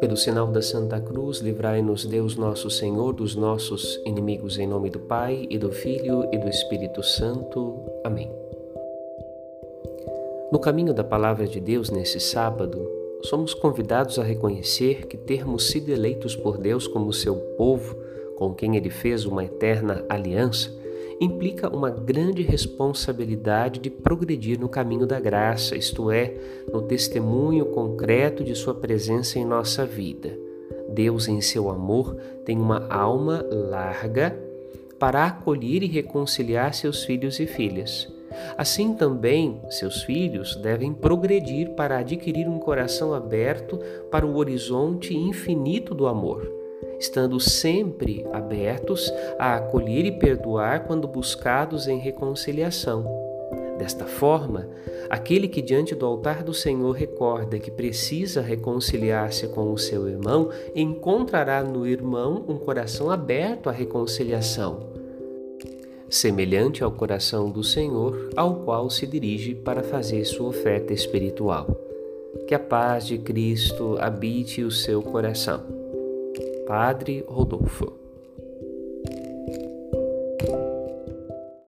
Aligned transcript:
Pelo 0.00 0.16
sinal 0.16 0.46
da 0.46 0.62
Santa 0.62 1.00
Cruz, 1.00 1.38
livrai-nos 1.38 2.04
Deus 2.04 2.36
nosso 2.36 2.70
Senhor 2.70 3.12
dos 3.12 3.34
nossos 3.34 4.00
inimigos, 4.04 4.58
em 4.58 4.66
nome 4.66 4.90
do 4.90 5.00
Pai 5.00 5.46
e 5.50 5.58
do 5.58 5.72
Filho 5.72 6.28
e 6.32 6.38
do 6.38 6.48
Espírito 6.48 7.02
Santo. 7.02 7.80
Amém. 8.04 8.30
No 10.52 10.58
caminho 10.58 10.94
da 10.94 11.02
Palavra 11.02 11.46
de 11.46 11.58
Deus 11.58 11.90
nesse 11.90 12.20
sábado, 12.20 12.86
somos 13.22 13.54
convidados 13.54 14.18
a 14.18 14.22
reconhecer 14.22 15.06
que 15.06 15.16
termos 15.16 15.68
sido 15.68 15.90
eleitos 15.90 16.36
por 16.36 16.58
Deus 16.58 16.86
como 16.86 17.12
seu 17.12 17.36
povo, 17.56 17.96
com 18.36 18.54
quem 18.54 18.76
Ele 18.76 18.90
fez 18.90 19.24
uma 19.24 19.44
eterna 19.44 20.04
aliança, 20.08 20.70
implica 21.24 21.68
uma 21.68 21.90
grande 21.90 22.42
responsabilidade 22.42 23.80
de 23.80 23.90
progredir 23.90 24.58
no 24.58 24.68
caminho 24.68 25.06
da 25.06 25.18
graça, 25.18 25.76
isto 25.76 26.10
é, 26.10 26.34
no 26.72 26.82
testemunho 26.82 27.66
concreto 27.66 28.44
de 28.44 28.54
Sua 28.54 28.74
presença 28.74 29.38
em 29.38 29.44
nossa 29.44 29.84
vida. 29.84 30.38
Deus, 30.88 31.26
em 31.26 31.40
seu 31.40 31.70
amor, 31.70 32.14
tem 32.44 32.56
uma 32.56 32.86
alma 32.88 33.44
larga 33.50 34.38
para 34.98 35.26
acolher 35.26 35.82
e 35.82 35.88
reconciliar 35.88 36.72
seus 36.74 37.04
filhos 37.04 37.40
e 37.40 37.46
filhas. 37.46 38.08
Assim 38.56 38.94
também, 38.94 39.60
seus 39.70 40.02
filhos 40.02 40.56
devem 40.56 40.92
progredir 40.92 41.70
para 41.70 41.98
adquirir 41.98 42.48
um 42.48 42.58
coração 42.58 43.14
aberto 43.14 43.78
para 44.10 44.26
o 44.26 44.36
horizonte 44.36 45.16
infinito 45.16 45.94
do 45.94 46.06
amor 46.06 46.63
estando 46.98 47.38
sempre 47.40 48.26
abertos 48.32 49.12
a 49.38 49.56
acolher 49.56 50.04
e 50.04 50.12
perdoar 50.12 50.86
quando 50.86 51.08
buscados 51.08 51.86
em 51.86 51.98
reconciliação. 51.98 53.24
Desta 53.78 54.04
forma, 54.06 54.68
aquele 55.10 55.48
que 55.48 55.60
diante 55.60 55.94
do 55.94 56.06
altar 56.06 56.44
do 56.44 56.54
Senhor 56.54 56.92
recorda 56.92 57.58
que 57.58 57.70
precisa 57.70 58.40
reconciliar-se 58.40 59.48
com 59.48 59.72
o 59.72 59.78
seu 59.78 60.08
irmão, 60.08 60.50
encontrará 60.74 61.62
no 61.62 61.86
irmão 61.86 62.44
um 62.48 62.56
coração 62.56 63.10
aberto 63.10 63.68
à 63.68 63.72
reconciliação, 63.72 64.88
semelhante 66.08 66.84
ao 66.84 66.92
coração 66.92 67.50
do 67.50 67.64
Senhor, 67.64 68.30
ao 68.36 68.60
qual 68.60 68.88
se 68.88 69.06
dirige 69.06 69.54
para 69.54 69.82
fazer 69.82 70.24
sua 70.24 70.48
oferta 70.48 70.92
espiritual. 70.92 71.66
Que 72.46 72.54
a 72.54 72.58
paz 72.58 73.06
de 73.06 73.18
Cristo 73.18 73.96
habite 73.98 74.62
o 74.62 74.70
seu 74.70 75.02
coração. 75.02 75.83
Padre 76.66 77.22
Rodolfo. 77.28 77.98